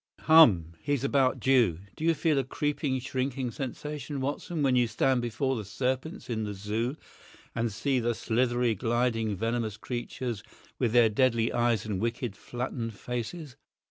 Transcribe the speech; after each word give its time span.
"Hum! 0.21 0.73
He's 0.81 1.03
about 1.03 1.39
due. 1.39 1.81
Do 1.95 2.03
you 2.03 2.15
feel 2.15 2.39
a 2.39 2.43
creeping, 2.43 2.97
shrinking 2.99 3.51
sensation, 3.51 4.19
Watson, 4.19 4.63
when 4.63 4.75
you 4.75 4.87
stand 4.87 5.21
before 5.21 5.55
the 5.55 5.63
serpents 5.63 6.27
in 6.27 6.43
the 6.43 6.55
Zoo 6.55 6.97
and 7.53 7.71
see 7.71 7.99
the 7.99 8.15
slithery, 8.15 8.73
gliding, 8.73 9.35
venomous 9.35 9.77
creatures, 9.77 10.41
with 10.79 10.91
their 10.93 11.09
deadly 11.09 11.53
eyes 11.53 11.85
and 11.85 12.01
wicked, 12.01 12.35
flattened 12.35 12.95
faces? 12.95 13.57